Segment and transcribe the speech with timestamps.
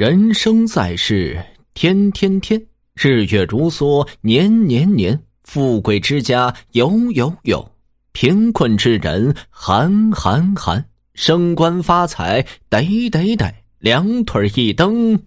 [0.00, 1.38] 人生在世，
[1.74, 2.58] 天天天。
[2.94, 7.70] 日月如梭，年年年；富贵之家有有有，
[8.12, 10.82] 贫困之人寒寒寒。
[11.12, 12.40] 升官发财
[12.70, 15.22] 得得得，两腿一蹬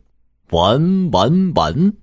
[0.50, 1.94] 完完完。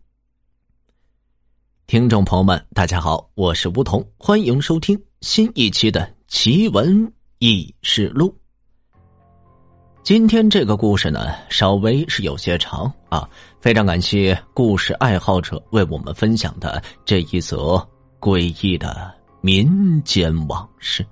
[1.88, 8.28] 听众朋友们，大家好，我是梧桐，欢迎收听新一期的《奇闻异事录》。
[10.10, 17.80] 今天这个故事呢，稍微是有些长啊，非常感谢故事爱好者为我们分享的这一则
[18.18, 19.08] 诡异的
[19.40, 21.06] 民间往事。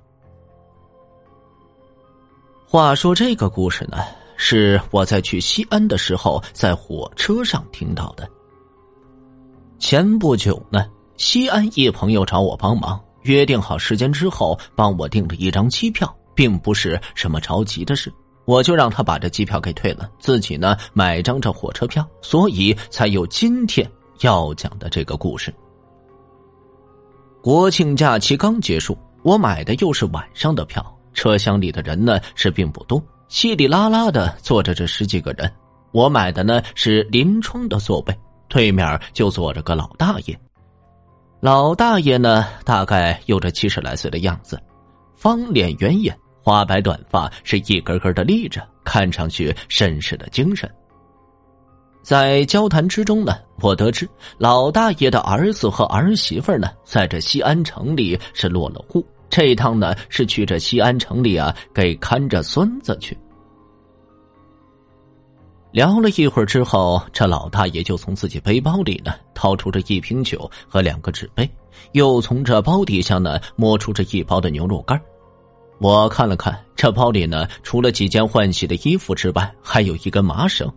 [2.67, 3.99] 话说这个故事呢，
[4.37, 8.29] 是我在去西安的时候在火车上听到的。
[9.79, 10.85] 前不久呢，
[11.17, 18.13] 西安一朋友找我帮忙，约定好时间之后，帮我订了一张机票，并不是什么着急的事。
[18.49, 23.87] 我就让他把这机票给退了，自己呢买张这火车票，所以才有今天
[24.21, 25.55] 要讲的这个故事。
[27.43, 30.83] 国庆假期刚结束，我买的又是晚上的票，
[31.13, 35.53] 车厢里的人呢是并不多，稀里拉拉的坐着这十几个人。
[35.93, 38.19] 我买的呢是临窗的座位，
[38.49, 40.41] 对面就坐着个老大爷。
[41.41, 44.59] 老大爷呢大概有着七十来岁的样子，
[45.17, 46.19] 方脸圆眼。
[46.49, 50.67] 花白短发是一根根的立着，看上去甚是的精神。
[52.03, 63.15] 在交谈之中呢，我得知老大爷的儿子和儿媳妇呢，在这西安城里是落了户，这趟呢是去这西安城里啊，给看着孙子去。
[65.71, 71.47] 聊了一会儿之后，这老大爷就从自己背包里呢，掏出这一瓶酒和两个纸杯，
[71.93, 74.99] 又从这包底下呢，摸出这一包的牛肉干
[75.81, 80.71] 我看了看这包里呢，除了几件换洗的衣服之外，还有一根麻绳。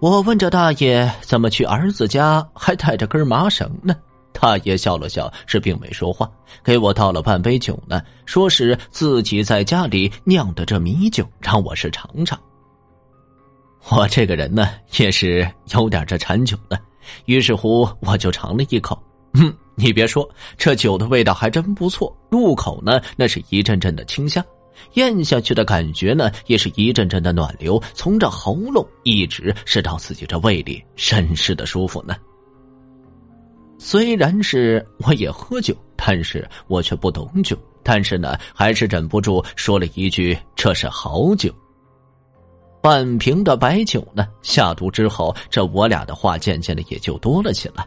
[0.00, 3.94] 我问这大爷怎么去儿子家还带着根麻绳呢？
[4.32, 6.30] 大爷笑了笑，是并没说话，
[6.62, 12.38] 给我倒了半杯酒呢，说是自己在家里酿的这米酒，让我是尝尝。
[13.88, 14.68] 我这个人呢，
[14.98, 16.78] 也是有点这馋酒的，
[17.24, 19.02] 于是乎我就尝了一口，
[19.34, 19.54] 嗯。
[19.80, 22.14] 你别说，这酒的味道还真不错。
[22.28, 24.42] 入口呢，那是一阵阵的清香；
[24.94, 32.14] 咽下去的感觉呢，也是一阵阵的暖流，从这喉咙一直是到自己这胃里，甚是的舒服呢。
[33.78, 41.50] 虽然是我也喝酒，但是我却不懂酒，但是呢，还是忍不住说了一句：“这是好酒。”
[42.82, 47.86] 半瓶的白酒呢，下肚之后，这我俩的话渐渐的也就多了起来。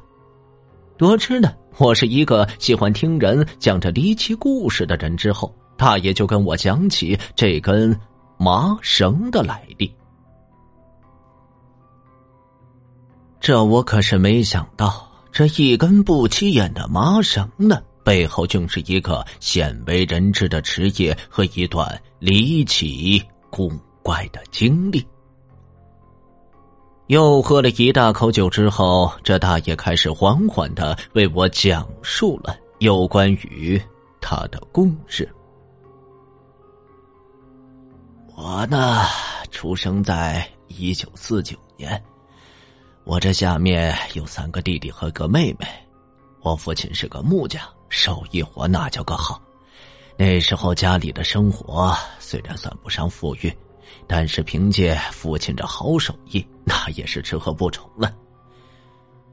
[0.98, 7.98] 得知呢，我是一个喜欢听人讲这离奇故事的人之后，大爷就跟我讲起这根
[8.38, 9.94] 麻绳的来历。
[13.40, 23.70] 这我可是没想到，这一根不起眼的麻绳呢，背后竟是一个鲜为人知的职业和一段离奇古
[24.02, 25.06] 怪的经历。
[27.14, 33.80] 又喝了一大口酒之后，这大爷开始缓缓的为我讲述了有关于
[34.20, 35.32] 他的故事。
[38.36, 39.04] 我呢，
[39.52, 42.04] 出生在一九四九年，
[43.04, 45.68] 我这下面有三个弟弟和个妹妹。
[46.42, 49.40] 我父亲是个木匠，手艺活那叫个好。
[50.18, 53.56] 那时候家里的生活虽然算不上富裕。
[54.08, 58.14] 但是凭借父亲这好手艺， 那也是吃喝不愁了。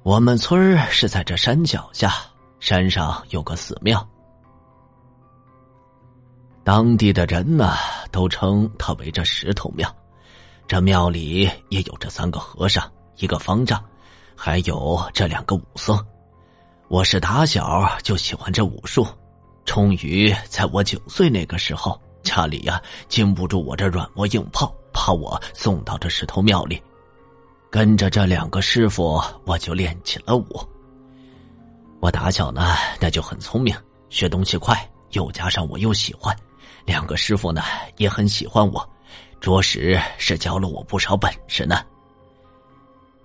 [0.02, 2.12] 我们村是在这山脚下，
[2.58, 4.06] 山上有个寺庙，
[6.64, 7.74] 当地的人呢
[8.10, 9.94] 都称它为这石头庙。
[10.66, 13.82] 这庙里也有这三个和尚，一个方丈，
[14.36, 16.02] 还有这两个武僧。
[16.88, 19.06] 我是打小就喜欢这武术，
[19.64, 22.00] 终于在我九岁那个时候。
[22.22, 26.82] 家里呀，经不住我这软磨硬泡，把我送到这石头庙里，
[27.70, 30.60] 跟着这两个师傅，我就练起了武。
[32.00, 33.76] 我打小呢，那就很聪明，
[34.08, 36.34] 学东西快，又加上我又喜欢，
[36.84, 37.62] 两个师傅呢
[37.96, 38.88] 也很喜欢我，
[39.40, 41.84] 着实是教了我不少本事呢。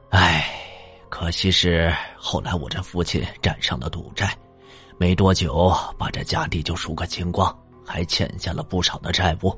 [0.09, 0.45] 唉，
[1.09, 4.37] 可惜是后来我这父亲染上了赌债，
[4.97, 7.53] 没多久把这家底就输个精光，
[7.85, 9.57] 还欠下了不少的债务，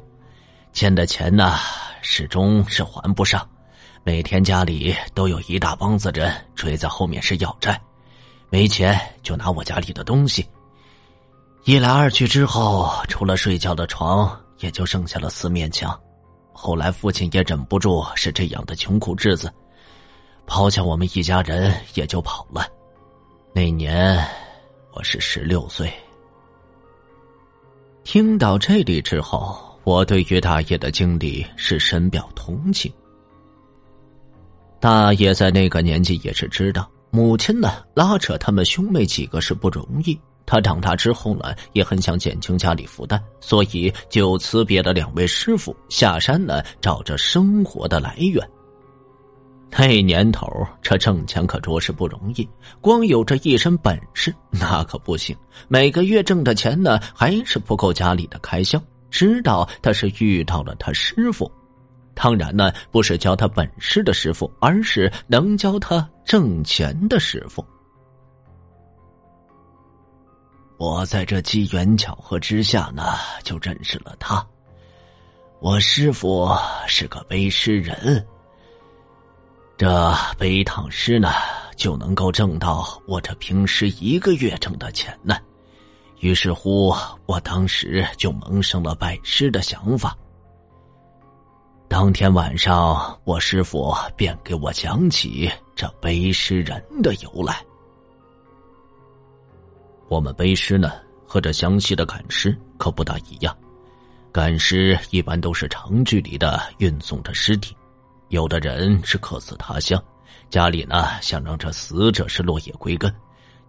[0.74, 1.56] 欠的钱呢
[2.02, 3.48] 始终是还不上，
[4.04, 7.80] 每天家里都有一大帮子人追在后面是要债，
[8.50, 10.46] 没钱就拿我家里的东西。
[11.64, 16.00] 一来二去之后，除了睡觉的床，也就剩下了四面墙。
[16.54, 19.54] 后来父亲也忍不住是这样的穷苦日子，
[20.46, 22.66] 抛下我们一家人也就跑了。
[23.54, 24.26] 那年
[24.94, 25.92] 我是十六岁。
[28.08, 32.90] 听到这里之后，我对于大爷的经历是深表同情。
[34.80, 40.18] 大爷在那个年纪也是知道，母亲呢拉扯他们兄妹几个是不容易。
[40.46, 48.42] 他长大之后呢，也很想减轻家里负担，所以就辞别了两位师傅，下山呢找着生活的来源。
[49.70, 50.48] 那年头，
[50.82, 52.48] 这挣钱可着实不容易，
[52.82, 55.36] 光有这一身本事那可不行。
[55.68, 58.82] 每个月挣的钱呢，还是不够家里的开销。
[59.10, 61.50] 直到他是遇到了他师傅，
[62.14, 67.64] 当然呢，不是教他本事的师傅，而是能教他挣钱的师傅。
[70.78, 73.04] 我在这机缘巧合之下呢，
[73.44, 74.46] 就认识了他。
[75.60, 76.50] 我师傅
[76.86, 78.24] 是个背诗人，
[79.78, 81.32] 这背一趟诗呢，
[81.76, 85.38] 就能够挣到我这平时一个月挣的钱呢。
[86.20, 86.92] 于是乎，
[87.28, 90.18] 我当时就萌生了拜师的想法。
[91.88, 97.64] 当天晚上，我师傅便给我讲起这背诗人的由来。
[100.08, 100.94] 我们背诗呢，
[101.24, 103.56] 和这湘西的赶尸可不大一样。
[104.32, 107.77] 赶尸一般都是长距离的运送着尸体，
[108.30, 110.02] 有的人是客死他乡，
[110.50, 113.14] 家里呢想让这死者是落叶归根，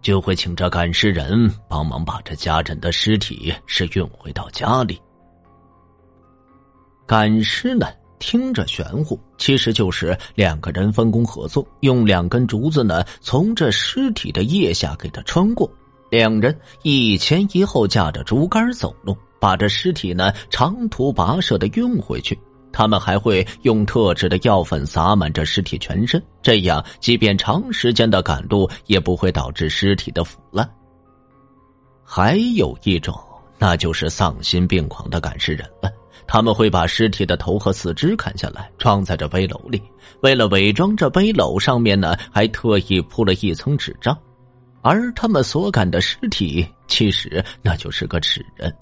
[0.01, 5.01] 就会请这赶尸人帮忙把这家人的尸体是运回到家里。
[7.05, 7.87] 赶尸呢，
[8.19, 15.71] 听着玄乎，其实就是两个人分工合作，用两根竹子呢，从这尸体的腋下给它穿过。
[16.11, 22.37] 两人一前一后架着竹竿走路，把这尸体呢长途跋涉的运回去。
[22.71, 30.69] 他们还会用特制的药粉撒满这尸体全身，这样即便长时间的赶路也不会导致尸体的腐烂。
[32.03, 33.13] 还有一种，
[33.57, 35.91] 那就是丧心病狂的赶尸人了。
[36.27, 39.81] 他们会把尸体的头和四肢砍下来，装在这背篓里。
[40.21, 44.15] 为了伪装这背篓，上面呢还特意铺了一层纸张。
[44.81, 48.73] 而他们所赶的尸体，其实那就是个纸人。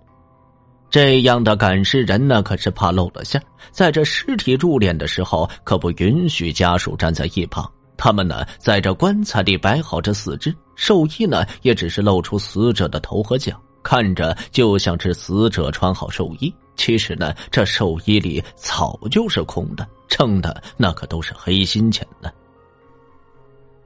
[0.89, 3.41] 这样的赶尸人呢，可是怕露了馅
[3.71, 7.69] 在这尸体入殓的时候，可不允许家属站在一旁。
[7.97, 16.53] 他们呢，在这棺材里摆好这四肢，寿衣呢，也只是露出死者的头和脚，看着就像是死者穿好寿衣。
[16.75, 22.29] 其实呢，这寿衣里早就是空的，挣的那可都是黑心钱呢。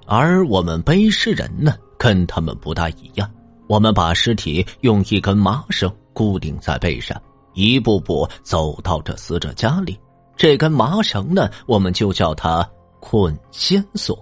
[0.05, 1.73] 而我们背尸人呢？
[1.97, 3.31] 跟他们不大一样，
[3.71, 7.17] 我们把尸体用一根麻绳固定在背上，
[7.53, 9.97] 一步步走到这死者家里。
[10.35, 12.69] 这根麻绳呢，我们就叫它
[12.99, 14.21] 捆仙索。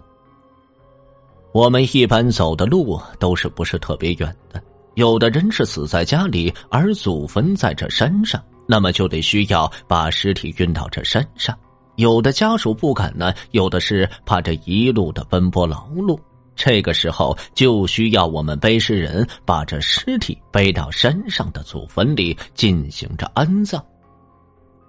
[1.51, 4.61] 我们一般走的路都是不是特别远的，
[4.93, 11.57] 有的人是死在家里，而祖坟在这山上，那么就得需要把尸体运到这山上。
[11.95, 16.19] 有的家属不敢呢，有的是怕这一路的奔波劳碌。
[16.61, 23.81] 这个时候就需要我们背尸人把这尸体背到山上的祖坟里进行着安葬，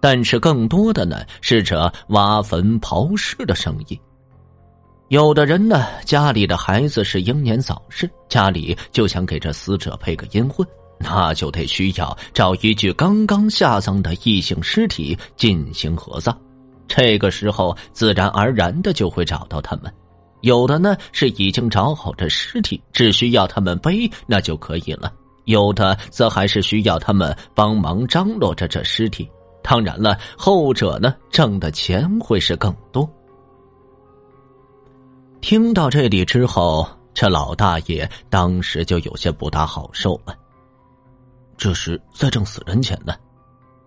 [0.00, 3.96] 但是更多的呢是这挖坟刨尸的生意。
[5.10, 10.66] 有的人呢家里的孩子是英年早逝，家里就想给这死者配个阴婚，
[10.98, 16.36] 那就得需要找一具刚刚下葬的异性尸体进行合葬。
[16.88, 19.84] 这个时候自然而然的就会找到他们。
[20.42, 25.10] 有的呢是已经找好这尸体，只需要他们背那就可以了；
[25.44, 29.30] 有的则还是需要他们帮忙张罗着这尸体。
[29.62, 33.08] 当然了，后者呢挣的钱会是更多。
[35.40, 40.34] 听到这里之后，这老大爷当时就有些不大好受了。
[41.56, 43.14] 这是在挣死人钱呢，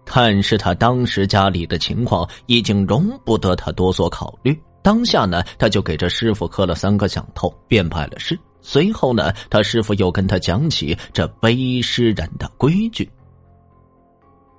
[0.05, 4.57] 但是他当时家里的情况已经容不得他多做考虑。
[4.83, 8.37] 当下呢，他就给这师傅磕了三个响头，便拜了师。
[8.61, 13.09] 随后呢，他师傅又跟他讲起这背尸人的规矩。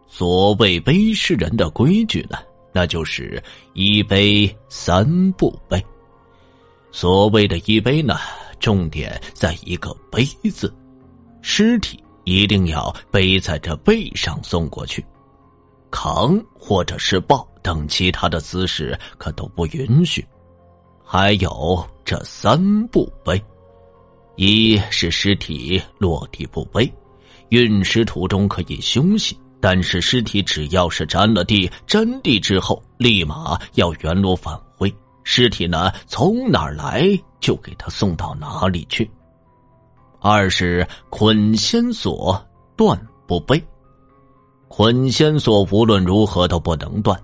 [0.06, 2.38] 所谓背尸人的规矩呢，
[2.72, 5.84] 那就是一背三不背。
[6.92, 8.16] 所谓的一背呢，
[8.60, 10.72] 重点在一个“背”字，
[11.42, 15.04] 尸体一定要背在这背上送过去，
[15.94, 20.26] 扛或者是抱等其他的姿势可都不允许。
[21.04, 22.58] 还有这三
[22.88, 23.40] 不背：
[24.34, 26.92] 一是尸体落地不背，
[27.50, 34.92] 运尸途中可以休息，但是尸体只要是沾了地，沾地之后立马要原路返回。
[35.22, 37.08] 尸体呢，从哪儿来
[37.38, 39.08] 就给他送到哪里去。
[40.20, 42.44] 二是捆仙索
[42.76, 43.62] 断不背，
[44.76, 47.16] 捆仙索无论如何都不能断。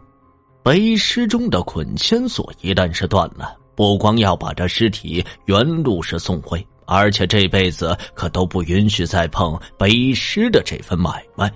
[0.62, 11.52] 背尸中的捆仙索一旦是断了，不光要把这尸体原路是送回，而且这辈子可都不允许再碰背尸的这份买卖。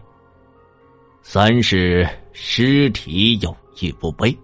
[1.22, 4.36] 三是尸体有意不背。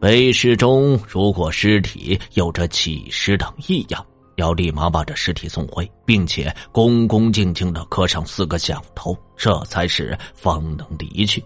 [0.00, 4.06] 背尸中，如果尸体有着起尸等异样，
[4.40, 11.44] 要立马把这尸体送回，并且恭恭敬敬的磕上四个响头，这才是方能离去。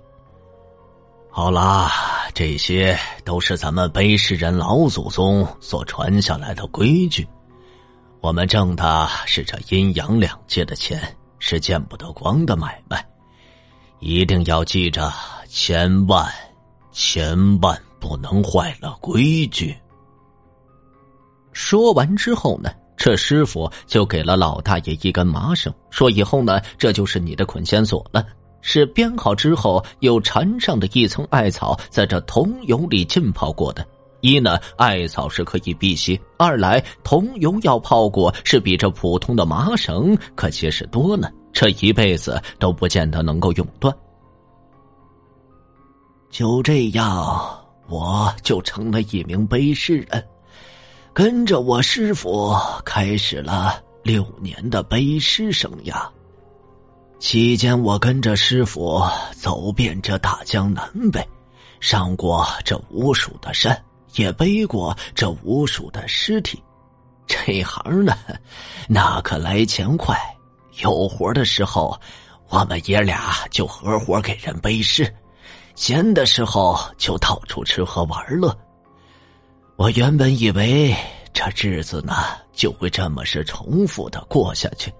[1.30, 1.90] 好啦，
[2.32, 7.26] 这些都是咱们碑尸人老祖宗所传下来的规矩。
[8.20, 11.00] 我们挣的是这阴阳两界的钱，
[11.38, 13.04] 是见不得光的买卖，
[13.98, 15.12] 一定要记着，
[15.48, 16.32] 千万，
[16.92, 17.78] 千万。
[18.04, 19.74] 不能坏了规矩。
[21.54, 28.24] 说完之后呢，这师傅就给了老大爷一根麻绳，说：“以后呢，这就是你的捆仙索了。
[28.62, 33.86] 是编好之后又缠上的一层艾草，在这桐油里浸泡过的。
[34.20, 41.28] 一呢，艾草是可以辟邪；二来，桐油要泡过，是比这普通的麻绳可结实多呢。
[41.52, 43.94] 这一辈子都不见得能够永断。
[46.30, 50.24] 就这样。”我就成了一名背尸人，
[51.14, 52.52] 跟着我师傅
[52.84, 56.04] 开始了六年的背尸生涯。
[57.20, 59.00] 期间，我跟着师傅
[59.32, 61.24] 走遍这大江南北，
[61.78, 63.80] 上过这无数的山，
[64.16, 66.60] 也背过这无数的尸体。
[67.28, 68.12] 这行呢，
[68.88, 70.18] 那可来钱快，
[70.82, 71.96] 有活的时候，
[72.48, 75.08] 我们爷俩就合伙给人背尸。
[75.76, 78.52] 闲的时候就到处吃喝玩乐。
[79.76, 80.94] 我原本以为
[81.32, 82.14] 这日子呢
[82.52, 84.92] 就会这么是重复的过下去，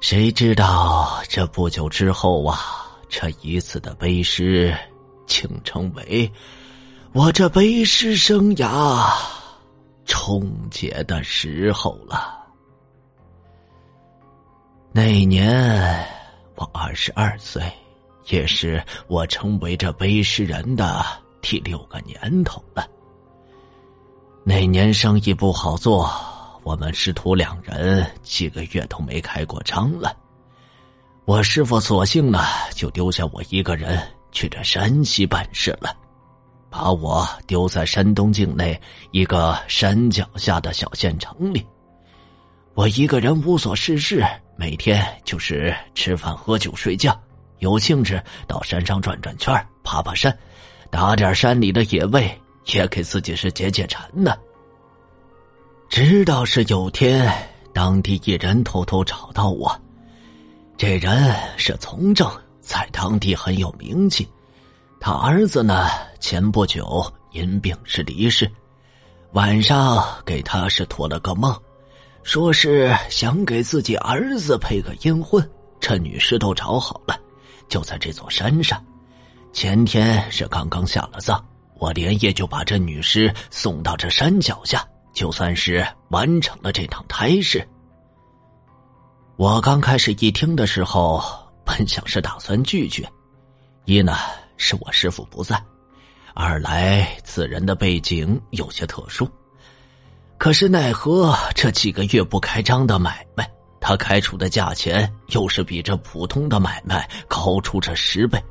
[0.00, 2.58] 谁知道这不久之后啊，
[3.08, 4.76] 这一次的背诗，
[5.26, 6.30] 竟成为
[7.12, 9.08] 我这背诗生涯
[10.04, 12.44] 终结的时候了。
[14.92, 16.04] 那年
[16.56, 17.62] 我二十二岁。
[18.30, 21.02] 也是我成为这背诗人的
[21.40, 22.86] 第六个年头了。
[24.48, 26.10] 那年生意不好做，
[26.62, 30.16] 我们师徒两人几个月都没开过张了。
[31.26, 34.00] 我师傅索性呢，就丢下我一个人
[34.32, 35.94] 去这山西办事了，
[36.70, 41.62] 把我丢在山东境内一个山脚下的小县城里。
[42.72, 44.24] 我一个人无所事事，
[44.56, 47.14] 每天就是吃饭、喝酒、睡觉。
[47.58, 50.34] 有兴致到山上转转圈爬爬山，
[50.90, 52.40] 打点山里的野味，
[52.72, 54.36] 也给自己是解解馋呢。
[55.88, 57.32] 直到是有天，
[57.72, 59.74] 当地一人偷偷找到我，
[60.76, 64.28] 这人是从政，在当地很有名气。
[65.00, 65.88] 他儿子呢，
[66.20, 68.50] 前不久因病是离世，
[69.32, 71.56] 晚上给他是托了个梦，
[72.22, 75.48] 说是想给自己儿子配个阴婚，
[75.80, 77.18] 这女尸都找好了。
[77.68, 78.84] 就在这座山上，
[79.52, 81.42] 前天是刚刚下了葬，
[81.78, 87.66] 我连夜就把这女尸送到这山脚下，就算是完成了这趟差事。
[89.36, 91.22] 我刚开始一听的时候，
[91.64, 93.08] 本想是打算拒绝，
[93.84, 94.16] 一呢
[94.56, 95.62] 是我师傅不在，
[96.34, 99.30] 二来此人的背景有些特殊，
[100.36, 103.48] 可是奈何这几个月不开张的买卖。
[103.80, 108.42] 他开出的价钱又是比这普通的买卖高出这十倍。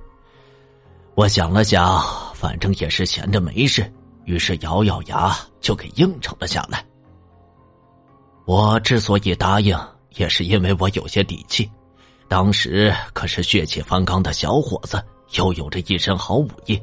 [1.16, 2.02] 我想了想，
[2.40, 3.92] 反正也是闲着没事，
[4.26, 6.86] 于是咬咬牙就给应承了下来。
[8.46, 9.76] 我之所以答应，
[10.18, 11.70] 也是因为我有些底气。
[12.28, 15.04] 当时可是血气方刚的小伙子，
[15.34, 16.80] 又有着一身好武艺，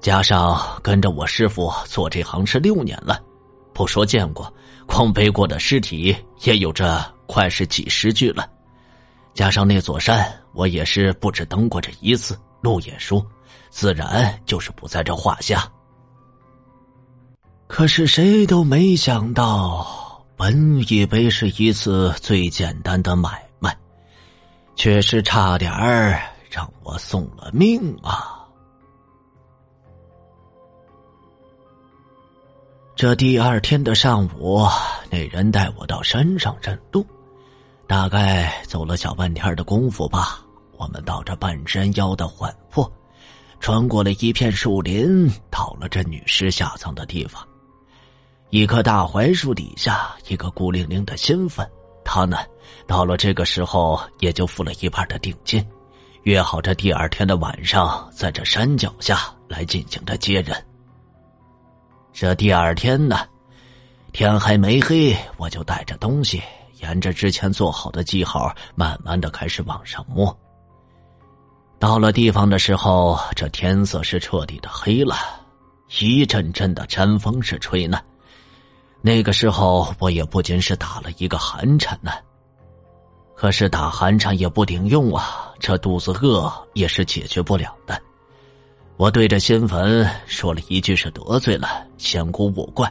[0.00, 3.18] 加上跟着我师傅做这行是六年了，
[3.72, 4.52] 不说见过，
[4.86, 7.12] 光背过的尸体也有着。
[7.26, 8.46] 快是几十具了，
[9.32, 13.24] 加上那座山，我也是不止登过这一次，路也熟，
[13.74, 15.68] 自然就是不在这话下。
[17.66, 23.76] 可是谁都没想到，本以为是一次最简单的买卖，
[24.76, 28.46] 却是差点儿让我送了命啊！
[32.94, 34.64] 这第二天的上午，
[35.10, 37.04] 那人带我到山上认路，
[37.88, 40.38] 大概走了小半天的功夫吧。
[40.76, 42.88] 我们到这半山腰的缓坡，
[43.60, 47.46] 穿过了一片树林，到了这女尸下葬的地方。
[48.50, 51.68] 一棵大槐树底下，一个孤零零的新坟。
[52.04, 52.38] 他呢，
[52.86, 55.66] 到了这个时候，也就付了一半的定金，
[56.22, 60.62] 约好这第二天的晚上，在这山脚下来进行着接人。
[62.12, 63.26] 这第二天呢，
[64.12, 66.42] 天还没黑，我就带着东西，
[66.80, 70.38] 沿着之前做好的记号，慢慢的开始往上摸。
[71.78, 75.16] 到了地方的时候，这天色是彻底的黑了，
[76.00, 78.00] 一阵阵的山风是吹呢。
[79.02, 82.10] 那个时候，我也不仅是打了一个寒颤呢，
[83.36, 88.00] 可是打寒颤也不顶用啊，这肚子饿也是解决不了的。
[88.96, 92.90] 我对着新坟说了一句：“是得罪了仙姑五怪。”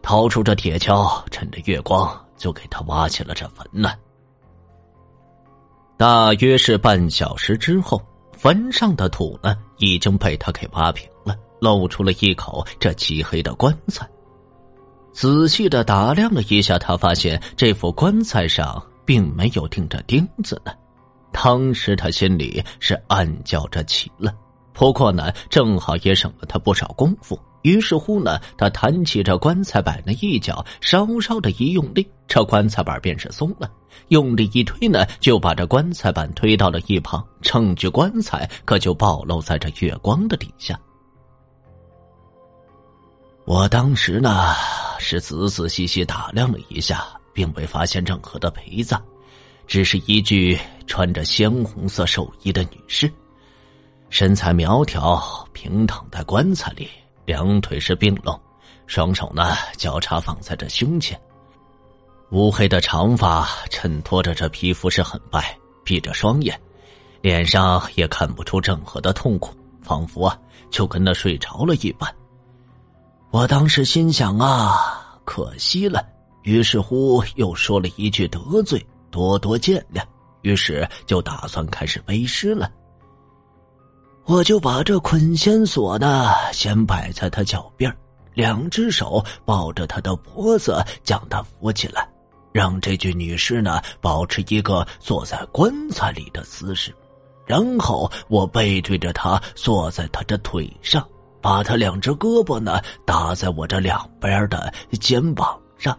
[0.00, 3.92] 掏出这铁锹，趁着月光就给他挖起了这坟呢。
[5.98, 8.00] 大约是半小时之后，
[8.32, 14.06] 坟上的土呢已经被他给挖平了，露出了一口这漆黑的棺材。
[15.12, 20.72] 仔细的打量了一下，他发现这副棺材上并没有钉着钉子呢。
[21.32, 24.34] 当时他心里是暗叫着奇了。
[24.74, 27.38] 不过呢，正好也省了他不少功夫。
[27.62, 33.70] 于是乎呢，他弹起这棺材板的一角，稍稍的一用力，这棺材板便是松了。
[34.08, 40.78] 用力一推呢，就把这棺材板推到了一旁，证据棺材可就暴露在这月光的底下。
[43.44, 44.52] 我当时呢
[44.98, 49.00] 是仔仔细细打量了一下，并未发现任何的陪葬，
[49.66, 53.10] 只是一具穿着鲜红色寿衣的女尸。
[54.10, 55.20] 身材苗条，
[55.52, 56.88] 平躺在棺材里，
[57.26, 58.40] 两腿是并拢，
[58.86, 61.20] 双手呢交叉放在这胸前，
[62.30, 66.58] 乌黑的长发衬托着这皮肤是很白，闭着双眼，
[67.20, 70.38] 脸上也看不出任何的痛苦，仿佛啊
[70.70, 72.08] 就跟那睡着了一般。
[73.32, 76.06] 我当时心想啊，可惜了，
[76.42, 80.00] 于是乎又说了一句得罪，多多见谅，
[80.42, 82.70] 于是就打算开始背诗了。
[84.28, 87.96] 我就把这捆仙索呢，先摆在他脚边
[88.34, 92.08] 两只手抱着他的脖子，将他扶起来，
[92.50, 96.92] 让这具女尸呢保持一个坐在棺材里的姿势，
[97.46, 101.06] 然后我背对着他坐在他的腿上，
[101.40, 105.96] 把他两只胳膊呢搭在我这两边的肩膀上，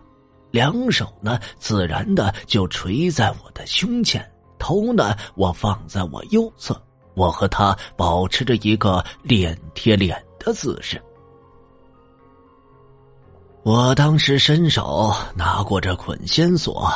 [0.52, 6.78] 两手呢自然的就垂在我的胸前，头呢我放在我右侧。
[7.18, 11.02] 我和他保持着一个脸贴脸的姿势。
[13.64, 16.88] 我当时伸手拿过这捆仙索，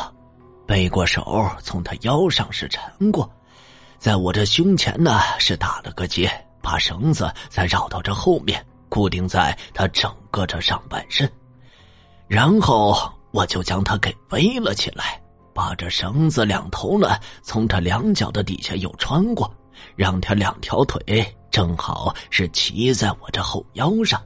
[0.67, 3.29] 背过手从他腰上是缠过，
[3.97, 6.31] 在我这胸前呢是打了个结，
[6.62, 11.29] 把绳子再绕到这后面，固定在他整个这上半身，
[12.27, 12.95] 然后
[13.31, 15.19] 我就将他给围了起来，
[15.51, 19.51] 把这绳子两头呢从他两脚的底下又穿过。
[19.95, 24.21] 让他两条腿正好是骑在我这后腰上，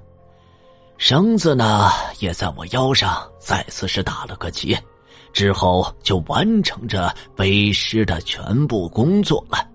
[0.97, 4.81] 绳子呢也在我腰上再次是打了个结，
[5.34, 9.67] 之后就完成着背尸的全部工作了。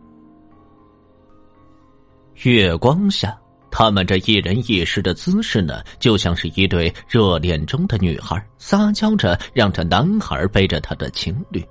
[2.45, 3.39] 月光下，
[3.71, 11.63] 他们这一人一尸的姿势呢，就像是一对热恋中的女孩撒娇着让这男孩背着她的情侣。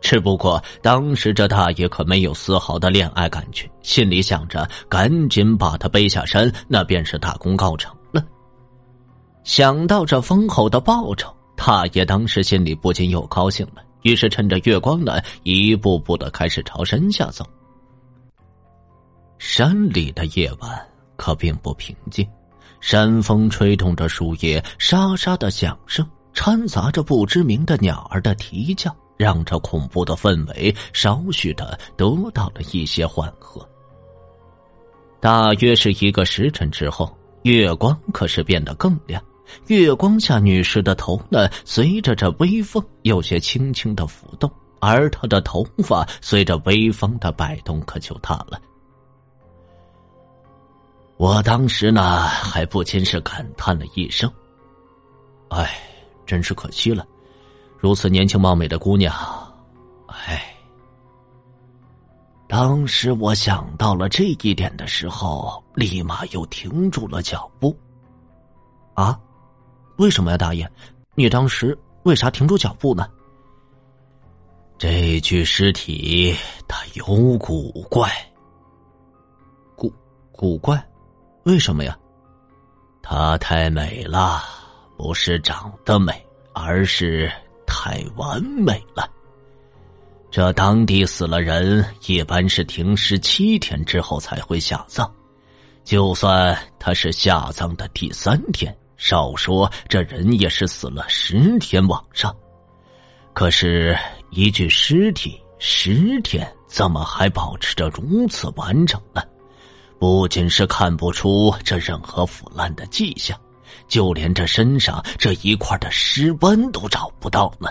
[0.00, 8.24] 只不过当时这大爷可没有丝毫的恋爱感觉，心里想着赶紧把他背下山，那便是大功告成了。
[9.42, 13.82] 想到这丰厚的报酬，大爷当时心里不禁又高兴了。
[14.02, 17.44] 于是趁着月光呢，一步步的开始朝山下走。
[19.38, 22.26] 山里的夜晚可并不平静，
[22.80, 28.94] 山风吹动着树叶沙沙的响声，掺杂着不知名的鸟儿的啼叫。
[29.18, 33.68] 让这恐怖的氛围稍许的得到了一些缓和。
[35.20, 39.22] 大约是一个时辰之后，月光可是变得更亮。
[39.66, 48.60] 月光下，女士的头呢，随着这微风有些轻轻的浮动，而她的头发随着微风的摆动，可就塌了。
[51.16, 54.30] 我当时呢，还不禁是感叹了一声
[55.50, 55.80] ：“哎，
[56.26, 57.04] 真是可惜了，
[57.78, 59.14] 如此年轻貌美的姑娘，
[60.08, 60.44] 哎。
[62.48, 67.78] 当时我想到了这一点的时候，立马又停住了脚步。
[68.94, 69.20] 啊，
[69.98, 70.68] 为什么呀，大爷？
[71.14, 73.06] 你当时为啥停住脚步呢？
[74.78, 76.34] 这具尸体
[76.66, 78.10] 它有古怪。
[79.76, 79.92] 古
[80.32, 80.82] 古怪？
[81.44, 81.96] 为什么呀？
[83.02, 84.42] 她太美了，
[84.96, 87.30] 不是长得美，而是
[87.68, 89.08] 太完美了。
[90.30, 95.08] 这当地死了人，一般是停尸七天之后才会下葬。
[95.84, 102.34] 就算他是下葬的第三天，少说这人也是死了十天往上。
[103.32, 103.96] 可是，
[104.30, 109.22] 一具尸体十天怎么还保持着如此完整呢？
[109.98, 113.38] 不仅是看不出这任何腐烂的迹象，
[113.88, 117.68] 就连这身上这一块的尸斑都找不到呢。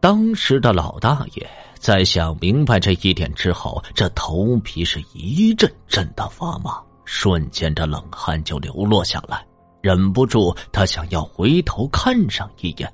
[0.00, 1.48] 当时的老大爷
[1.78, 9.46] 在想明白这一点之后，这头皮是一阵阵的发麻，瞬间这冷汗就流落下来，
[9.80, 12.92] 忍不住他想要回头看上一眼。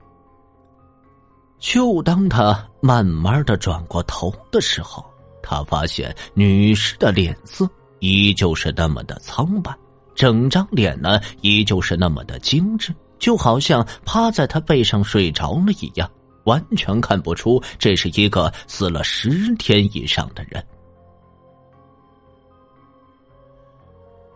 [1.58, 5.04] 就当他慢慢的转过头的时候，
[5.42, 7.68] 他发现女尸的脸色
[8.00, 9.74] 依旧是那么的苍白，
[10.14, 16.10] 整张脸呢依旧是那么的精致，就好像趴在他背上睡着了一样。
[16.44, 20.66] 完全看不出这是一个死了十天以上的人。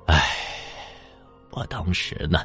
[0.05, 0.22] 唉，
[1.53, 2.44] 我当时呢，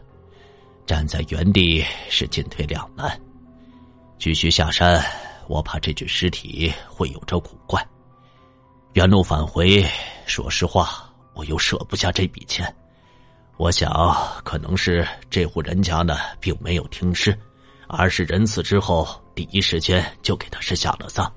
[0.86, 3.20] 站在原地是进退两难。
[4.18, 5.04] 继续下山，
[5.50, 7.82] 我怕这具尸体会有着古怪；
[8.94, 9.86] 原路返回，
[10.26, 11.07] 说实话，
[11.38, 12.74] 我又舍不下这笔钱。
[13.58, 13.90] 我想，
[14.44, 17.38] 可能是这户人家呢，并没有停尸。
[17.90, 21.32] 而是人死之后，第一时间就给他是下了葬，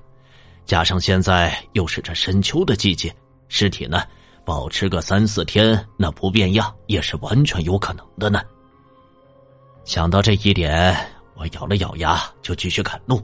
[0.65, 3.15] 加上现在又是这深秋的季节，
[3.47, 4.03] 尸体呢
[4.43, 8.41] 保持个三四天，那不变样也是完全有可能的呢。
[9.85, 10.93] 想到这一点，
[11.35, 13.21] 我咬了咬牙，就继续赶路。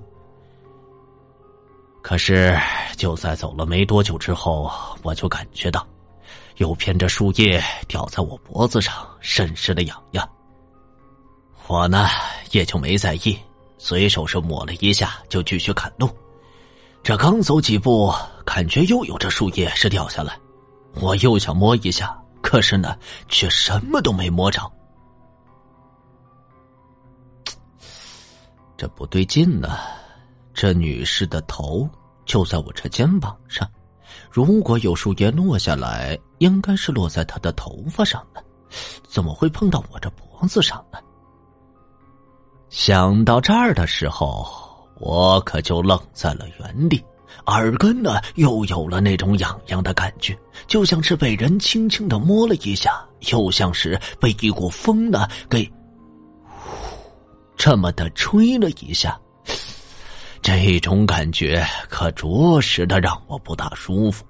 [2.01, 2.57] 可是
[2.95, 4.71] 就在走了没多久之后，
[5.03, 5.85] 我就感觉到，
[6.57, 10.27] 有片这树叶掉在我脖子上，甚是的痒痒。
[11.67, 12.07] 我呢
[12.51, 13.37] 也就没在意，
[13.77, 16.09] 随手是抹了一下，就继续赶路。
[17.03, 18.13] 这刚走几步，
[18.45, 20.37] 感觉又有这树叶是掉下来，
[20.95, 24.61] 我又想摸一下，可是呢，却什么都没摸着。
[28.75, 29.77] 这不对劲呢，
[30.53, 31.89] 这女士的头
[32.25, 33.69] 就在我这肩膀上，
[34.38, 38.43] 如果有树叶落下来，应该是落在他的头发上的，
[39.08, 41.00] 怎么会碰到我这脖子上呢？
[42.69, 44.47] 想到这儿的时候，
[45.00, 47.04] 我可就愣在了原地，
[47.47, 55.67] 耳根呢又有了那种痒痒的感觉，就像是被人轻轻的摸了一下，又像是被一股风呢给
[57.58, 59.19] 这么的吹了一下。
[60.47, 64.23] 这种感觉可着实的让我不大舒服。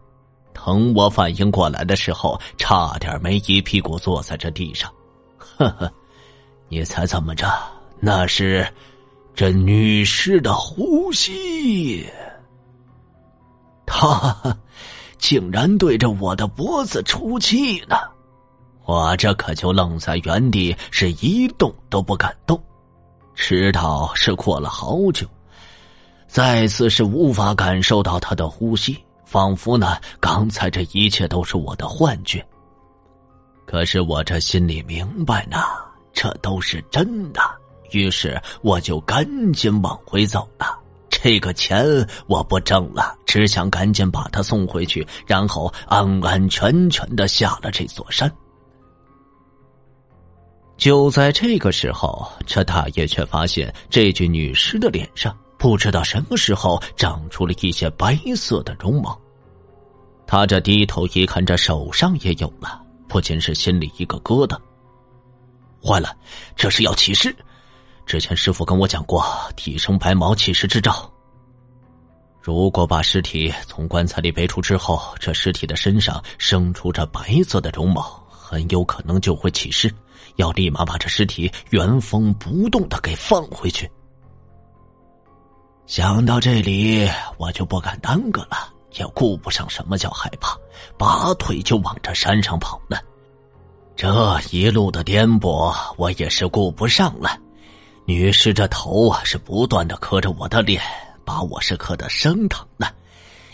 [0.52, 4.92] 等我反应过来的时候，差点没一屁股坐在这地上。
[5.38, 5.94] 呵呵，
[6.70, 7.48] 你猜怎么着？
[8.00, 8.68] 那是
[9.36, 12.04] 这女尸的呼吸，
[13.86, 14.36] 她
[15.20, 17.96] 竟然对着我的脖子出气呢！
[18.86, 22.60] 我这可就愣在原地，是一动都不敢动。
[23.36, 25.28] 直到是过了好久，
[26.28, 32.46] 再次是无法感受到他的呼吸，仿佛呢刚才这一切都是我的幻觉。
[33.66, 35.58] 可是我这心里明白呢，
[36.14, 37.42] 这都是真的。
[37.92, 40.78] 于是我就赶紧往回走了。
[41.10, 41.86] 这个钱
[42.28, 48.32] 我不挣了，只想赶紧把他送回去，然后安安全全的下了这座山。
[50.78, 59.20] 就在这个时候，这大爷却发现这具女尸的脸上不知道什么时候长出了一些白色的绒毛。
[60.26, 64.58] 他这低头一看，这手上也有了，不仅是心里一个疙瘩。
[65.82, 66.16] 坏了，
[66.56, 67.34] 这是要起尸！
[68.06, 71.12] 之前师傅跟我讲过，体生白毛起尸之兆。
[72.42, 79.94] 如果把尸体从棺材里背出之后，这尸体的身上生出这白色的绒毛，很有可能就会起尸。
[80.36, 83.90] 要立马把这尸体原封不动的给放回去。
[85.88, 90.54] 想到这里，我就不敢耽搁了，也顾不上什么叫害怕，
[90.98, 92.98] 拔腿就往这山上跑呢。
[93.96, 97.40] 这一路的颠簸，我也是顾不上了。
[98.04, 100.84] 女尸这头啊，是不断的磕着我的脸，
[101.24, 102.88] 把我是磕的生疼呢。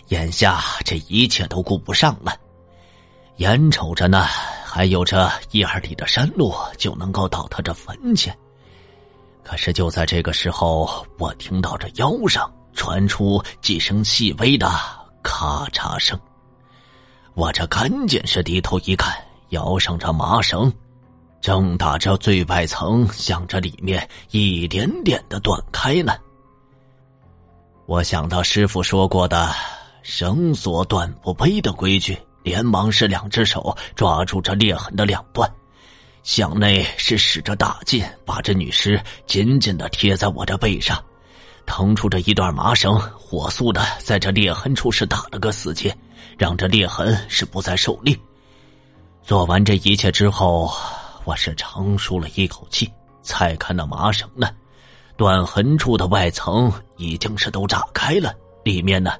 [0.08, 2.36] 眼下这一切都顾不上了，
[3.38, 4.24] 眼瞅着呢，
[4.66, 8.36] 还有这一二里的山路就能够到他这坟前。
[9.44, 14.72] 可是就在这个时候，我听到这腰上传出几声细微的
[15.22, 16.20] 咔嚓声，
[17.34, 19.14] 我这赶紧是低头一看。
[19.50, 20.74] 腰上这麻绳，
[21.40, 26.14] 正打着最外层，向着里面一点点的断开呢。
[27.86, 29.54] 我想到师傅说过的
[30.02, 35.48] “绳索断不悲”的规矩，连忙是两只手抓住这裂痕的两端，
[36.24, 41.04] 向内是使着大劲，把这女尸紧紧的贴在我的背上，
[41.66, 45.96] 腾出这一段麻绳，火速的在这裂痕处是打了个死结，
[46.38, 48.18] 让这裂痕是不再受力。
[49.22, 50.74] 做完这一切之后，
[51.26, 52.90] 我是长舒了一口气。
[53.26, 54.50] 才看那麻绳呢，
[55.16, 59.14] 断痕处的外层已经是都炸开了，里面呢，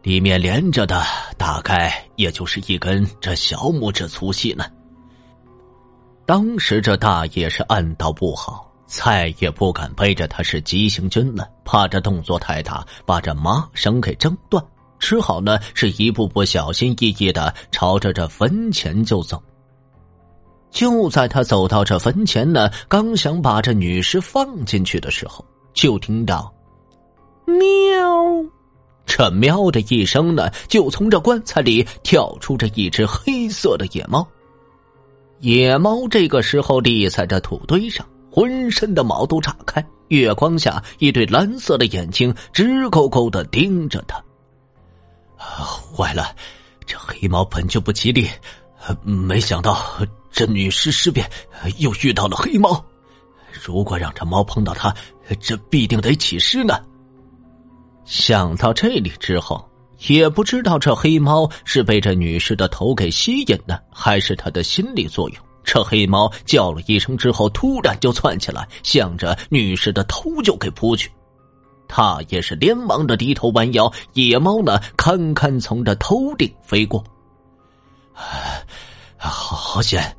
[0.00, 1.04] 里面连着的
[1.36, 4.64] 大概也就是一根这小拇指粗细呢。
[6.30, 14.64] 当时这大爷是暗道不好，再也不敢背着他是急行军了，怕这动作太大，把这麻绳给挣断。
[15.00, 19.42] 只好呢，是一步步小心翼翼的朝着这坟前就走。
[20.70, 26.54] 就在他走到这坟前呢，刚想把这女尸放进去的时候，就听到
[27.44, 27.58] “喵”，
[29.04, 34.24] 这“喵”的一声呢，就从这棺材里跳出这一只黑色的野猫。
[35.40, 44.22] 野猫这个时候立在这土堆上，浑身的毛都炸开，月光下一对蓝色的眼睛直勾勾的盯着他。
[45.36, 46.34] 坏了，
[46.86, 48.28] 这黑猫本就不吉利，
[49.02, 49.82] 没想到
[50.30, 51.28] 这女尸尸变
[51.78, 52.84] 又遇到了黑猫。
[53.64, 54.94] 如果让这猫碰到它，
[55.40, 56.78] 这必定得起尸呢。
[58.04, 59.69] 想到这里之后，
[60.08, 65.38] 也不知道这黑猫是被这女尸的头给吸引的，还是它的心理作用。
[65.62, 71.10] 这黑猫叫了一声之后，突然就窜起来，向着女尸的头就给扑去。
[71.86, 77.02] 他也是连忙的低头弯腰，野猫呢堪堪从这头顶飞过，
[79.16, 80.16] 好好险！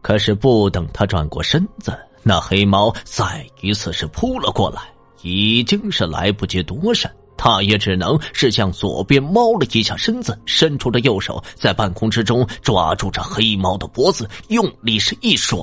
[0.00, 4.80] 可是不等他转过身子，那黑猫再一次是扑了过来，
[5.20, 15.56] 已经是来不及躲闪，他也只能是向左边猫了一下身子，伸出了右手，在半空之中抓住这黑猫的脖子，用力是一甩，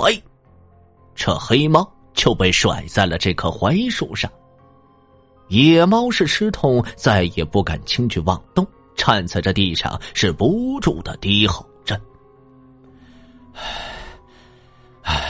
[1.13, 4.31] 这黑猫就被甩在了这棵槐树上。
[5.49, 11.99] 野猫是吃痛，再也不敢轻举妄动，站在这地上是不住的低吼着。
[15.03, 15.29] 唉，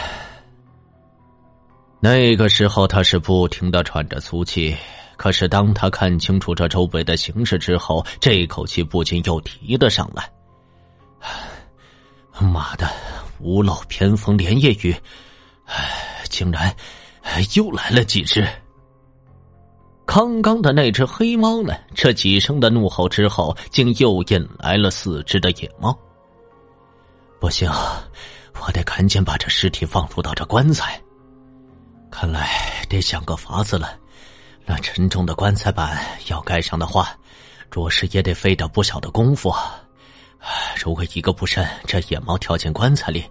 [1.99, 4.73] 那个时候他是不停的喘着粗气，
[5.17, 10.29] 可是当他看清楚这周围的形势之后，这口气不禁又提了上来。
[12.39, 12.89] 妈的，
[13.39, 14.95] 屋漏偏逢连夜雨，
[15.65, 16.75] 唉，竟然
[17.55, 18.47] 又来了几只。
[20.05, 21.73] 刚刚的那只黑猫呢？
[21.95, 25.97] 这几声的怒吼之后，竟又引来了四只的野猫。
[27.39, 27.69] 不行，
[28.61, 31.01] 我得赶紧把这尸体放入到这棺材。
[32.11, 33.97] 看来得想个法子了。
[34.65, 37.15] 那沉重的棺材板要盖上的话，
[37.69, 39.53] 着实也得费点不小的功夫。
[40.75, 43.23] 如果一个不慎，这野猫跳进棺材里，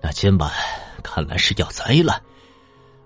[0.00, 0.50] 那今晚
[1.02, 2.20] 看来是要栽了。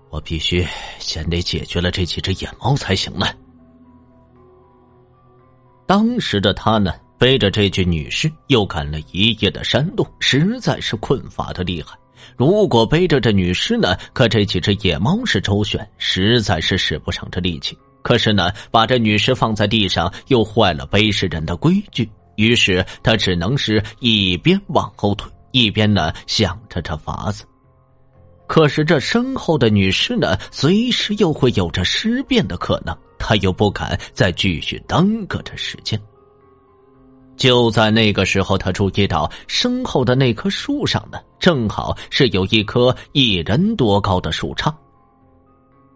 [0.09, 0.65] 我必须
[0.99, 3.27] 先得解决了这几只野猫才行呢。
[5.85, 11.97] 当时的他呢，背着这具女尸又赶了一夜的山路，实在是困乏的厉害。
[12.35, 17.77] 如果背着这女尸呢，可这几只野猫是周旋，实在是使不上这力气。
[18.01, 22.09] 可是呢，把这女尸放在地上，又坏了背尸人的规矩。
[22.35, 27.43] 于是他只能是一边往后退，一边呢想着这法子。
[28.45, 35.99] 可是这身后的女尸呢，随时又会有着尸变的可能，他又不敢再继续耽搁这时间。
[37.37, 44.73] 就在那个时候，他注意到身后的那棵树上呢，正好是有一棵一人多高的树杈。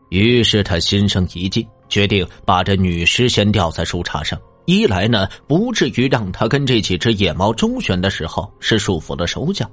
[0.09, 9.65] 于是他心生一计，决定把这女尸先吊在树杈上，一来呢，不至于让他跟这几只野猫周旋的时候是束缚了手脚；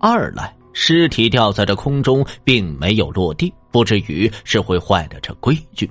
[0.00, 0.52] 二来。
[0.74, 5.90] 尸体吊在这空中，并没有落地，不至于是会坏了这规矩。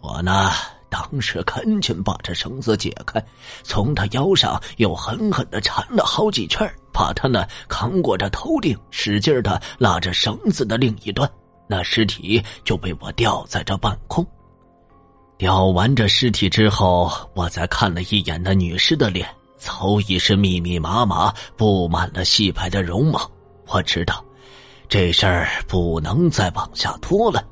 [0.00, 0.52] 我呢，
[0.88, 3.22] 当时赶紧把这绳子解开，
[3.62, 11.30] 从他腰上又狠狠的缠了好几圈，把他呢扛过这头顶，使劲的拉着绳子的另一端，
[11.66, 14.26] 那尸体就被我吊在这半空。
[15.38, 23.30] 吊完这尸体之后，我再看了一眼那女尸的脸，早已是密密麻麻布满了细白的绒毛。
[23.66, 24.24] 我知道，
[24.88, 27.44] 这事儿不能再往下拖了。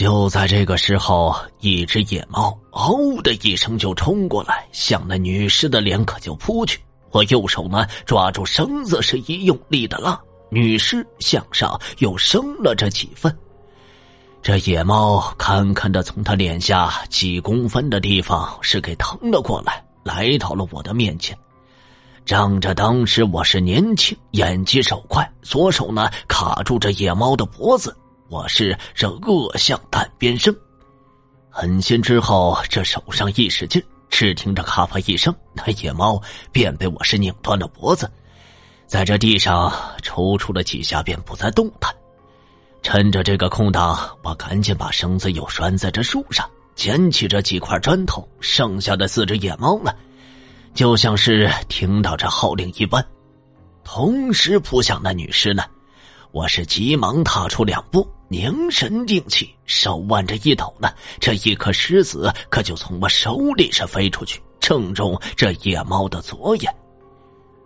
[0.00, 6.80] 就在这个时候，一只野猫“嗷”的一声就冲过来，向那女尸的脸可就扑去。
[7.10, 13.30] 我右手呢抓住绳子，是一用力的拉，女尸向上又升了这几分。
[14.40, 21.36] 这野猫堪堪的从他脸下几公分的地方是给腾了过来，来到了我的面前。
[22.24, 27.94] 仗着当时我是年轻，眼疾手快，左手呢卡住这野猫的脖子。
[28.30, 30.54] 我是这恶向胆边生，
[31.50, 38.08] 狠心之后，这手上一使劲，只听着咔啪一声，那野猫便被我是拧断了脖子，
[38.86, 41.92] 在这地上抽搐了几下，便不再动弹。
[42.82, 49.92] 趁着这个空档，我赶紧把绳子又拴在这树上，捡起这几块砖头，剩下的四只野猫呢，
[50.72, 53.04] 就像是听到这号令一般，
[53.82, 55.64] 同时扑向那女尸呢。
[56.30, 58.08] 我是急忙踏出两步。
[58.32, 60.88] 凝神定气，手腕着一抖呢，
[61.18, 66.72] 这一颗石子可就从我手里是飞出去，正中这野猫的左眼。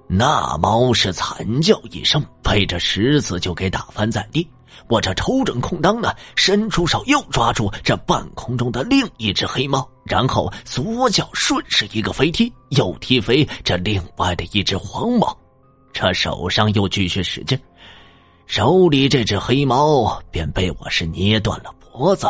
[0.09, 4.49] 那猫是惨叫一声，被这石子就给打翻在地。
[4.89, 15.37] 我这瞅准空当呢，伸出手又抓住这半空中的另一只黑猫，然后左脚顺势一个飞踢，又踢飞这另外的一只黄猫。
[15.93, 17.59] 这手上又继续使劲。
[18.47, 22.29] 手里这只黑猫便被我是捏断了脖子。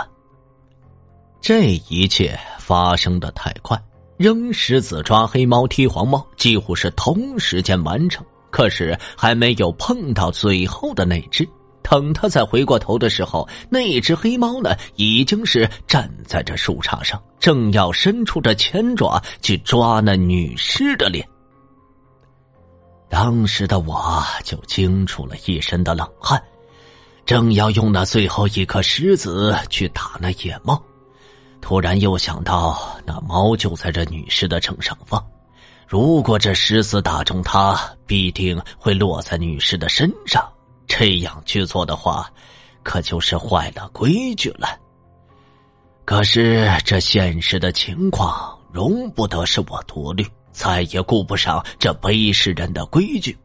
[1.41, 3.79] 这一切发生的太快，
[4.17, 8.25] 扔石子、抓黑猫、踢黄猫，几乎是同时间完成。
[8.51, 11.47] 可是还没有碰到最后的那只，
[11.83, 21.29] 等他再回过头的时候，那只黑猫呢，已经是站在这树杈上，正要伸出这前爪去抓那女尸的脸。
[23.15, 26.43] 当时的我就惊出了一身的冷汗，
[27.25, 30.83] 正要用那最后一颗石子去打那野猫，
[31.61, 35.25] 突然又想到那猫就在这女尸的正上方，
[35.87, 40.45] 如果这石子打中它，必定会落在女尸的身上。
[40.89, 42.29] 这样去做的话，
[42.83, 44.77] 可就是坏了规矩了。
[46.05, 50.27] 可是这现实的情况容不得是我多虑。
[50.55, 53.37] 再也顾不上这背世人的规矩，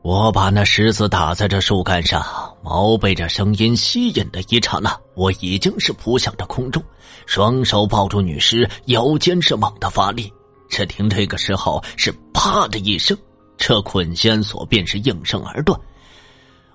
[0.00, 2.24] 我把那石子打在这树干上，
[2.62, 6.80] 毛被这声音吸引的一刹那，我已经是扑向这空中，
[7.26, 10.32] 双手抱住女尸，腰间是猛地发力。
[10.70, 13.16] 只听这个时候是啪的一声，
[13.56, 15.78] 这捆仙索便是应声而断，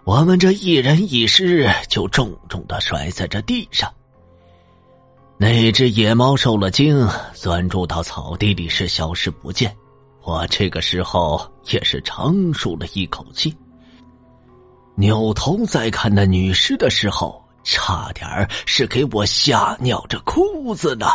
[0.04, 3.90] 我们这一人一尸就重重的摔在这地上。
[5.42, 9.74] 那只野猫受了惊，钻入到草地里，是消失不见。
[10.22, 13.56] 我这个时候也是长舒了一口气。
[14.96, 18.28] 扭头再看那女尸的时候，差点
[18.66, 21.08] 是给我吓尿着裤子呢。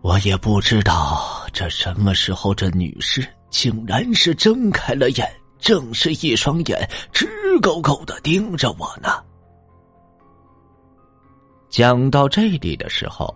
[0.00, 7.28] 我也不知道这什么时候，这女尸竟然是睁开了眼，正是一双眼直
[7.62, 9.22] 勾勾的盯着我呢。
[11.70, 13.32] 讲到这里的时候，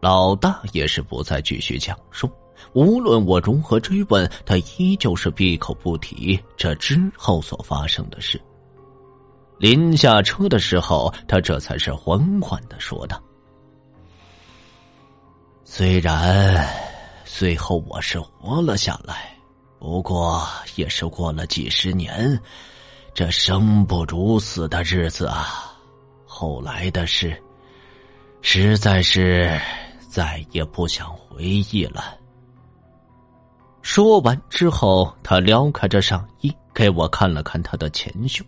[0.00, 2.28] 老大也是不再继续讲述。
[2.72, 8.40] 无论我如何追问，他依旧是闭口不提这之后所发生的事。
[9.58, 13.22] 临下车的时候，他这才是缓缓的说道
[15.64, 16.68] ：“虽然
[17.24, 19.32] 最后我是活了下来，
[19.78, 20.44] 不过
[20.74, 22.38] 也是过了几十年，
[23.14, 25.72] 这生不如死的日子啊。
[26.26, 27.40] 后来的事。”
[28.48, 29.60] 实在是
[30.08, 32.16] 再也不想回忆了。
[33.82, 38.46] 说完之后，他撩开着上衣，给我看了看他的前胸，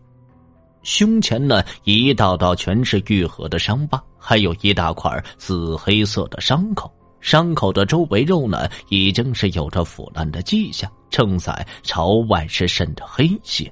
[0.85, 6.89] 胸前呢一道道全是愈合的伤疤，还有一大块紫黑色的伤口。
[7.21, 13.71] 伤口的周围肉呢，已经是有着腐烂的迹象，正在朝外是渗着黑血。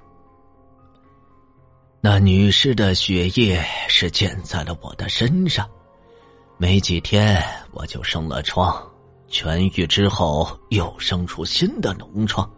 [2.01, 5.65] 那女尸的血液是溅在了我的身上。
[6.59, 7.43] 没几天，
[7.73, 8.83] 我就生了疮，
[9.31, 12.51] 痊愈之后又生出新的脓疮，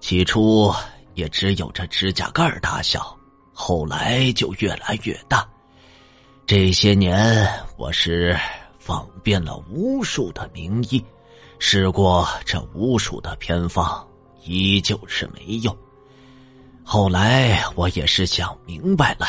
[0.00, 0.74] 起初
[1.14, 3.16] 也只有这指甲盖大小，
[3.52, 5.48] 后来就越来越大。
[6.44, 8.36] 这些年，我是
[8.80, 11.02] 访遍了无数的名医，
[11.60, 14.04] 试过这无数的偏方，
[14.42, 15.74] 依旧是没用。
[16.82, 19.26] 后来我也是想明白了，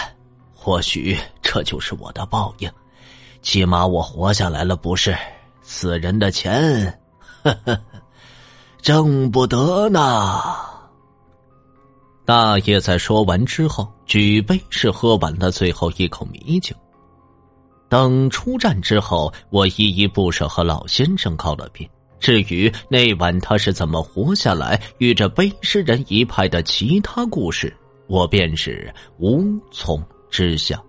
[0.55, 2.69] 或许这就是我的报应。
[3.45, 5.15] 起码我活下来了，不是
[5.61, 6.99] 死人的钱，
[7.43, 7.79] 呵 呵
[8.81, 10.41] 挣不得呢。
[12.25, 16.75] 大爷在说完之后，举杯是喝完了最后一口米酒。
[17.87, 21.87] 等出站之后，我依依不舍和老先生告了别。
[22.19, 27.71] 至于那晚他是怎么活下来，与这背尸人一派的其他故事，
[28.07, 30.83] 我便是无从知晓。